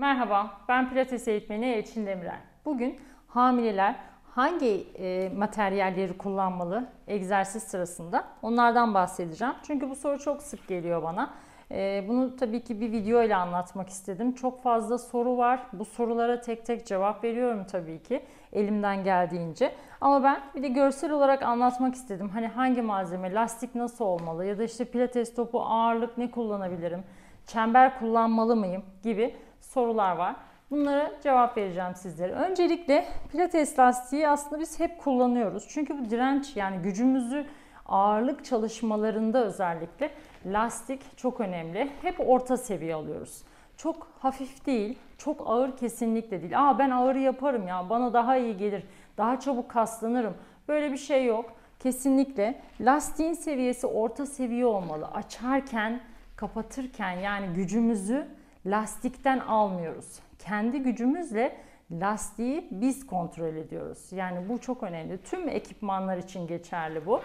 [0.00, 2.40] Merhaba, ben Pilates eğitmeni Elçin Demirel.
[2.64, 3.96] Bugün hamileler
[4.30, 9.54] hangi e, materyalleri kullanmalı egzersiz sırasında onlardan bahsedeceğim.
[9.62, 11.30] Çünkü bu soru çok sık geliyor bana.
[11.70, 14.34] E, bunu tabii ki bir video ile anlatmak istedim.
[14.34, 15.60] Çok fazla soru var.
[15.72, 18.22] Bu sorulara tek tek cevap veriyorum tabii ki
[18.52, 19.72] elimden geldiğince.
[20.00, 22.28] Ama ben bir de görsel olarak anlatmak istedim.
[22.28, 27.04] Hani hangi malzeme, lastik nasıl olmalı ya da işte pilates topu ağırlık ne kullanabilirim,
[27.46, 29.34] çember kullanmalı mıyım gibi
[29.72, 30.36] sorular var.
[30.70, 32.32] Bunlara cevap vereceğim sizlere.
[32.32, 35.66] Öncelikle pilates lastiği aslında biz hep kullanıyoruz.
[35.68, 37.46] Çünkü bu direnç yani gücümüzü
[37.86, 40.10] ağırlık çalışmalarında özellikle
[40.46, 41.90] lastik çok önemli.
[42.02, 43.42] Hep orta seviye alıyoruz.
[43.76, 46.70] Çok hafif değil, çok ağır kesinlikle değil.
[46.70, 48.84] Aa ben ağır yaparım ya bana daha iyi gelir,
[49.16, 50.34] daha çabuk kaslanırım.
[50.68, 51.52] Böyle bir şey yok.
[51.78, 55.06] Kesinlikle lastiğin seviyesi orta seviye olmalı.
[55.14, 56.00] Açarken,
[56.36, 58.26] kapatırken yani gücümüzü
[58.66, 60.18] lastikten almıyoruz.
[60.38, 61.56] Kendi gücümüzle
[61.92, 64.12] lastiği biz kontrol ediyoruz.
[64.12, 65.18] Yani bu çok önemli.
[65.22, 67.20] Tüm ekipmanlar için geçerli bu.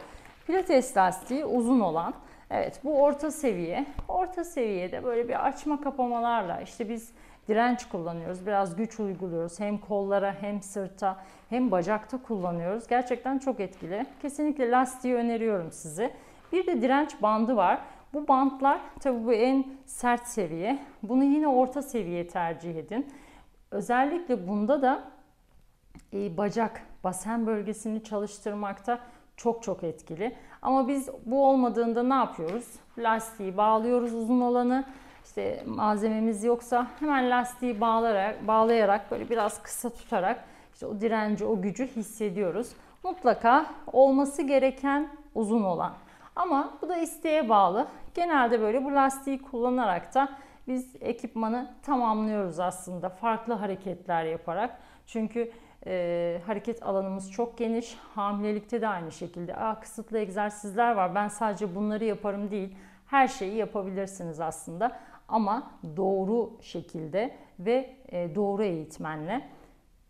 [0.48, 2.14] Pilates lastiği uzun olan.
[2.50, 3.86] Evet bu orta seviye.
[4.08, 7.12] Orta seviyede böyle bir açma kapamalarla işte biz
[7.48, 8.46] direnç kullanıyoruz.
[8.46, 9.60] Biraz güç uyguluyoruz.
[9.60, 11.18] Hem kollara hem sırta
[11.50, 12.88] hem bacakta kullanıyoruz.
[12.88, 14.06] Gerçekten çok etkili.
[14.22, 16.12] Kesinlikle lastiği öneriyorum size.
[16.52, 17.80] Bir de direnç bandı var.
[18.16, 20.80] Bu bantlar tabi bu en sert seviye.
[21.04, 23.08] Bunu yine orta seviye tercih edin.
[23.72, 25.04] Özellikle bunda da
[26.14, 29.00] e, bacak, basen bölgesini çalıştırmakta
[29.38, 30.36] çok çok etkili.
[30.62, 32.66] Ama biz bu olmadığında ne yapıyoruz?
[32.98, 34.84] Lastiği bağlıyoruz uzun olanı.
[35.26, 40.44] İşte malzememiz yoksa hemen lastiği bağlayarak, bağlayarak böyle biraz kısa tutarak
[40.74, 42.68] işte o direnci, o gücü hissediyoruz.
[43.04, 45.94] Mutlaka olması gereken uzun olan.
[46.36, 47.88] Ama bu da isteğe bağlı.
[48.14, 50.30] Genelde böyle bu lastiği kullanarak da
[50.68, 54.80] biz ekipmanı tamamlıyoruz aslında farklı hareketler yaparak.
[55.06, 55.52] Çünkü
[55.88, 57.98] e, hareket alanımız çok geniş.
[58.16, 59.56] Hamilelikte de aynı şekilde.
[59.56, 61.16] Aa, kısıtlı egzersizler var.
[61.16, 62.76] Ben sadece bunları yaparım değil.
[63.08, 65.00] Her şeyi yapabilirsiniz aslında.
[65.28, 69.42] Ama doğru şekilde ve e, doğru eğitmenle.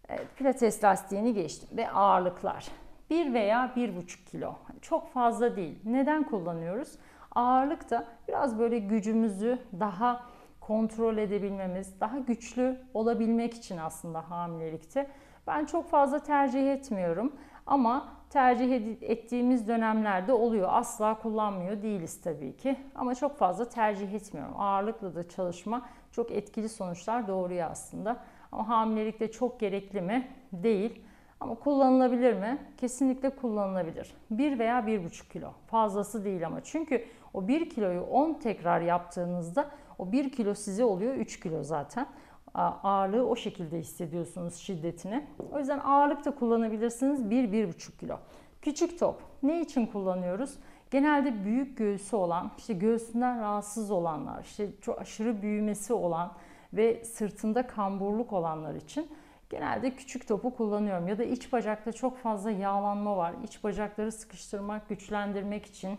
[0.09, 2.67] Evet, pilates lastiğini geçtim ve ağırlıklar.
[3.09, 4.53] 1 veya 1,5 kilo.
[4.81, 5.79] Çok fazla değil.
[5.85, 6.91] Neden kullanıyoruz?
[7.35, 10.25] Ağırlık da biraz böyle gücümüzü daha
[10.59, 15.07] kontrol edebilmemiz, daha güçlü olabilmek için aslında hamilelikte.
[15.47, 17.35] Ben çok fazla tercih etmiyorum
[17.67, 20.67] ama tercih ettiğimiz dönemlerde oluyor.
[20.71, 24.53] Asla kullanmıyor değiliz tabii ki ama çok fazla tercih etmiyorum.
[24.57, 28.17] Ağırlıkla da çalışma çok etkili sonuçlar doğuruyor aslında.
[28.51, 30.27] Ama hamilelikte çok gerekli mi?
[30.53, 31.01] Değil.
[31.39, 32.57] Ama kullanılabilir mi?
[32.77, 34.13] Kesinlikle kullanılabilir.
[34.31, 35.51] 1 veya 1,5 kilo.
[35.67, 36.63] Fazlası değil ama.
[36.63, 42.07] Çünkü o 1 kiloyu 10 tekrar yaptığınızda o 1 kilo size oluyor 3 kilo zaten.
[42.53, 45.27] Ağırlığı o şekilde hissediyorsunuz şiddetini.
[45.51, 48.17] O yüzden ağırlık da kullanabilirsiniz 1-1,5 kilo.
[48.61, 50.57] Küçük top ne için kullanıyoruz?
[50.91, 56.31] Genelde büyük göğsü olan, işte göğsünden rahatsız olanlar, işte çok aşırı büyümesi olan
[56.73, 59.07] ve sırtında kamburluk olanlar için
[59.49, 61.07] genelde küçük topu kullanıyorum.
[61.07, 63.33] Ya da iç bacakta çok fazla yağlanma var.
[63.43, 65.97] İç bacakları sıkıştırmak, güçlendirmek için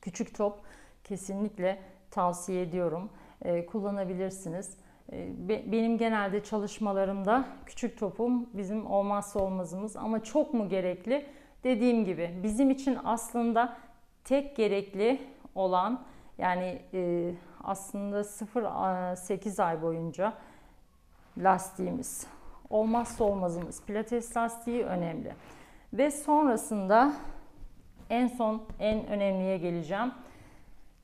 [0.00, 0.60] küçük top
[1.04, 1.78] kesinlikle
[2.10, 3.10] tavsiye ediyorum.
[3.42, 4.76] E, kullanabilirsiniz.
[5.12, 5.28] E,
[5.72, 11.26] benim genelde çalışmalarımda küçük topum bizim olmazsa olmazımız ama çok mu gerekli?
[11.64, 13.76] Dediğim gibi bizim için aslında
[14.24, 15.20] tek gerekli
[15.54, 16.04] olan
[16.38, 17.30] yani e,
[17.64, 20.32] aslında 0-8 ay boyunca
[21.38, 22.37] lastiğimiz.
[22.70, 23.84] Olmazsa olmazımız.
[23.86, 25.32] Pilates lastiği önemli.
[25.92, 27.12] Ve sonrasında
[28.10, 30.12] en son en önemliye geleceğim.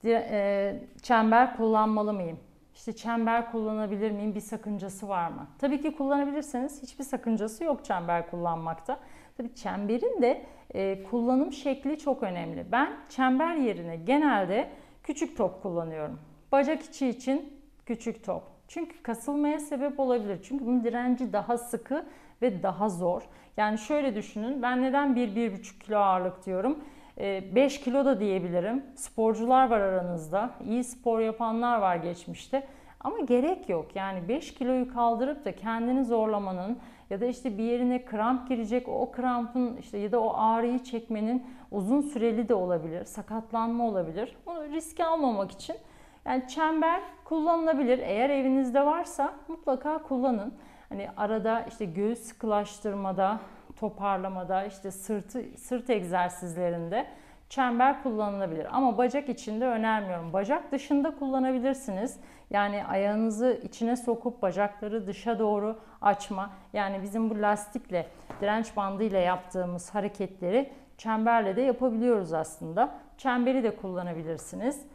[0.04, 2.38] E, çember kullanmalı mıyım?
[2.74, 4.34] İşte çember kullanabilir miyim?
[4.34, 5.47] Bir sakıncası var mı?
[5.58, 6.82] Tabii ki kullanabilirsiniz.
[6.82, 9.00] Hiçbir sakıncası yok çember kullanmakta.
[9.36, 12.66] Tabii çemberin de e, kullanım şekli çok önemli.
[12.72, 14.70] Ben çember yerine genelde
[15.03, 16.20] küçük top kullanıyorum.
[16.53, 18.53] Bacak içi için küçük top.
[18.69, 20.38] Çünkü kasılmaya sebep olabilir.
[20.42, 22.04] Çünkü bunun direnci daha sıkı
[22.42, 23.22] ve daha zor.
[23.56, 24.62] Yani şöyle düşünün.
[24.62, 26.78] Ben neden 1-1,5 kilo ağırlık diyorum?
[27.16, 28.83] 5 ee, kilo da diyebilirim.
[28.94, 30.50] Sporcular var aranızda.
[30.68, 32.66] İyi spor yapanlar var geçmişte.
[33.00, 33.97] Ama gerek yok.
[33.97, 36.78] Yani 5 kiloyu kaldırıp da kendini zorlamanın
[37.10, 41.47] ya da işte bir yerine kramp girecek o krampın işte ya da o ağrıyı çekmenin
[41.71, 43.04] uzun süreli de olabilir.
[43.04, 44.36] Sakatlanma olabilir.
[44.47, 45.77] Bunu riske almamak için
[46.24, 47.98] yani çember kullanılabilir.
[47.98, 50.54] Eğer evinizde varsa mutlaka kullanın.
[50.88, 53.41] Hani arada işte göğüs sıkılaştırmada,
[53.76, 57.06] toparlamada, işte sırtı, sırt egzersizlerinde
[57.48, 58.66] çember kullanılabilir.
[58.76, 60.32] Ama bacak içinde önermiyorum.
[60.32, 62.21] Bacak dışında kullanabilirsiniz.
[62.50, 66.50] Yani ayağınızı içine sokup bacakları dışa doğru açma.
[66.72, 68.06] Yani bizim bu lastikle,
[68.41, 72.94] direnç bandıyla yaptığımız hareketleri çemberle de yapabiliyoruz aslında.
[73.18, 74.86] Çemberi de kullanabilirsiniz.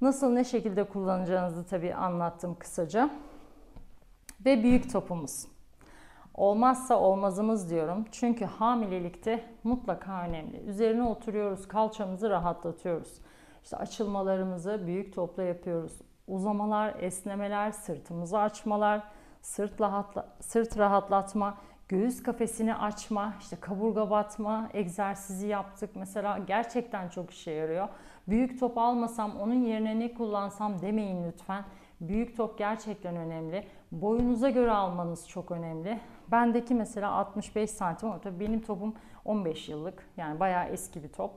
[0.00, 3.10] Nasıl ne şekilde kullanacağınızı tabii anlattım kısaca.
[4.44, 5.46] Ve büyük topumuz.
[6.34, 8.04] Olmazsa olmazımız diyorum.
[8.12, 10.56] Çünkü hamilelikte mutlaka önemli.
[10.56, 13.20] Üzerine oturuyoruz, kalçamızı rahatlatıyoruz.
[13.64, 15.92] İşte açılmalarımızı büyük topla yapıyoruz.
[16.28, 19.02] Uzamalar, esnemeler, sırtımızı açmalar,
[19.42, 21.58] sırt, rahatla, sırt rahatlatma,
[21.88, 25.90] göğüs kafesini açma, işte kaburga batma egzersizi yaptık.
[25.94, 27.88] Mesela gerçekten çok işe yarıyor.
[28.28, 31.64] Büyük top almasam onun yerine ne kullansam demeyin lütfen.
[32.00, 33.64] Büyük top gerçekten önemli.
[33.92, 36.00] Boyunuza göre almanız çok önemli.
[36.30, 38.94] Bendeki mesela 65 santim ama tabii benim topum
[39.24, 40.06] 15 yıllık.
[40.16, 41.30] Yani bayağı eski bir top.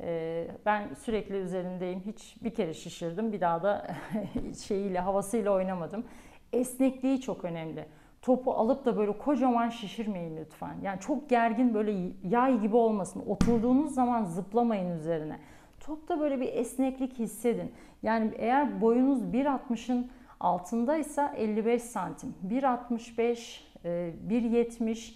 [0.00, 2.00] Ee, ben sürekli üzerindeyim.
[2.06, 3.32] Hiç bir kere şişirdim.
[3.32, 3.86] Bir daha da
[4.66, 6.04] şeyiyle, havasıyla oynamadım.
[6.52, 7.86] Esnekliği çok önemli.
[8.22, 10.74] Topu alıp da böyle kocaman şişirmeyin lütfen.
[10.82, 13.22] Yani çok gergin böyle yay gibi olmasın.
[13.26, 15.38] Oturduğunuz zaman zıplamayın üzerine.
[15.80, 17.72] Topta böyle bir esneklik hissedin.
[18.02, 20.10] Yani eğer boyunuz 1.60'ın
[20.40, 22.34] altındaysa 55 santim.
[22.48, 25.14] 1.65, 1.70,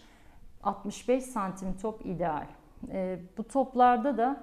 [0.62, 2.46] 65 santim top ideal.
[2.93, 4.40] E, bu toplarda da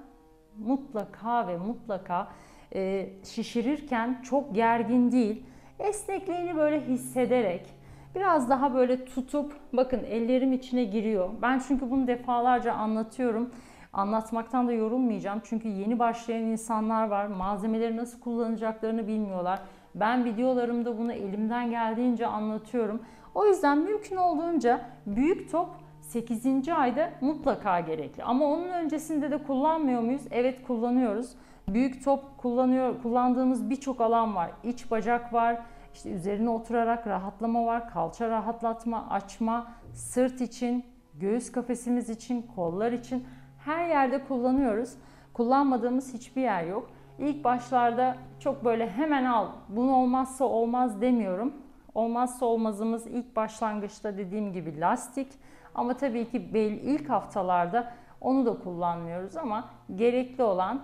[0.58, 2.28] mutlaka ve mutlaka
[2.76, 5.44] e, şişirirken çok gergin değil,
[5.80, 7.79] esnekliğini böyle hissederek
[8.16, 11.30] biraz daha böyle tutup bakın ellerim içine giriyor.
[11.42, 13.50] Ben çünkü bunu defalarca anlatıyorum.
[13.94, 15.42] Anlatmaktan da yorulmayacağım.
[15.44, 17.28] Çünkü yeni başlayan insanlar var.
[17.28, 19.60] Malzemeleri nasıl kullanacaklarını bilmiyorlar.
[19.96, 23.02] Ben videolarımda bunu elimden geldiğince anlatıyorum.
[23.36, 25.70] O yüzden mümkün olduğunca büyük top
[26.02, 26.70] 8.
[26.70, 28.24] ayda mutlaka gerekli.
[28.24, 30.22] Ama onun öncesinde de kullanmıyor muyuz?
[30.32, 31.36] Evet kullanıyoruz.
[31.68, 34.52] Büyük top kullanıyor, kullandığımız birçok alan var.
[34.64, 35.62] İç bacak var,
[35.94, 43.28] işte üzerine oturarak rahatlama var, kalça rahatlatma, açma, sırt için, göğüs kafesimiz için, kollar için
[43.66, 44.94] her yerde kullanıyoruz.
[45.34, 46.90] Kullanmadığımız hiçbir yer yok.
[47.20, 51.54] İlk başlarda çok böyle hemen al, bunu olmazsa olmaz demiyorum.
[51.96, 55.28] Olmazsa olmazımız ilk başlangıçta dediğim gibi lastik.
[55.76, 56.50] Ama tabii ki
[56.84, 60.82] ilk haftalarda onu da kullanmıyoruz ama gerekli olan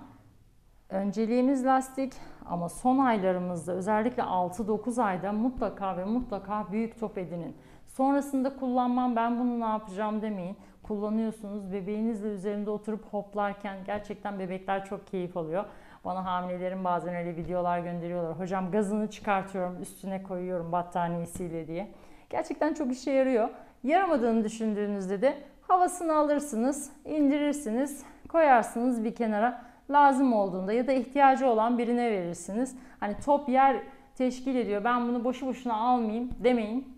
[0.90, 2.14] önceliğimiz lastik
[2.50, 7.56] ama son aylarımızda özellikle 6-9 ayda mutlaka ve mutlaka büyük top edinin.
[7.86, 10.58] Sonrasında kullanmam ben bunu ne yapacağım demeyin.
[10.84, 15.66] Kullanıyorsunuz bebeğinizle üzerinde oturup hoplarken gerçekten bebekler çok keyif alıyor.
[16.06, 18.40] Bana hamilelerin bazen öyle videolar gönderiyorlar.
[18.40, 21.92] Hocam gazını çıkartıyorum üstüne koyuyorum battaniyesiyle diye.
[22.30, 23.50] Gerçekten çok işe yarıyor.
[23.84, 29.66] Yaramadığını düşündüğünüzde de havasını alırsınız, indirirsiniz, koyarsınız bir kenara.
[29.90, 32.78] Lazım olduğunda ya da ihtiyacı olan birine verirsiniz.
[33.00, 33.82] Hani top yer
[34.16, 34.84] teşkil ediyor.
[34.84, 36.96] Ben bunu boşu boşuna almayayım demeyin.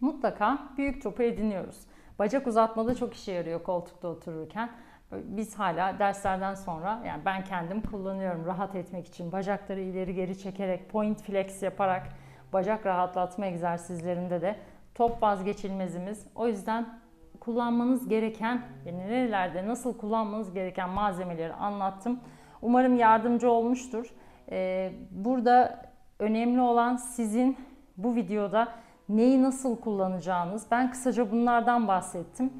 [0.00, 1.80] Mutlaka büyük topu ediniyoruz.
[2.18, 4.70] Bacak uzatmada çok işe yarıyor koltukta otururken.
[5.12, 9.32] Biz hala derslerden sonra yani ben kendim kullanıyorum rahat etmek için.
[9.32, 12.08] Bacakları ileri geri çekerek, point flex yaparak
[12.52, 14.56] bacak rahatlatma egzersizlerinde de
[14.94, 16.26] top vazgeçilmezimiz.
[16.34, 16.98] O yüzden
[17.46, 22.20] kullanmanız gereken, yani nerelerde nasıl kullanmanız gereken malzemeleri anlattım.
[22.62, 24.14] Umarım yardımcı olmuştur.
[24.50, 25.82] Ee, burada
[26.18, 27.56] önemli olan sizin
[27.96, 28.68] bu videoda
[29.08, 30.66] neyi nasıl kullanacağınız.
[30.70, 32.52] Ben kısaca bunlardan bahsettim.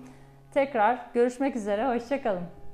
[0.51, 2.66] Tekrar görüşmek üzere, hoşçakalın.